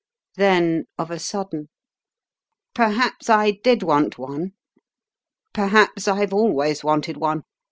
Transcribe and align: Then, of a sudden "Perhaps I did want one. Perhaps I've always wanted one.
Then, 0.35 0.85
of 0.97 1.11
a 1.11 1.19
sudden 1.19 1.69
"Perhaps 2.73 3.29
I 3.29 3.51
did 3.61 3.83
want 3.83 4.17
one. 4.17 4.53
Perhaps 5.53 6.07
I've 6.07 6.33
always 6.33 6.83
wanted 6.83 7.17
one. 7.17 7.43